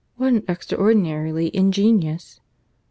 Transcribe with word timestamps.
What 0.17 0.33
an 0.33 0.43
extraordinarily 0.47 1.55
ingenious 1.55 2.39